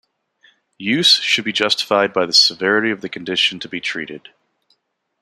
Use 0.79 1.19
should 1.19 1.45
be 1.45 1.51
justified 1.53 2.11
by 2.11 2.25
the 2.25 2.33
severity 2.33 2.89
of 2.89 3.01
the 3.01 3.07
condition 3.07 3.59
to 3.59 3.69
be 3.69 3.79
treated. 3.79 4.29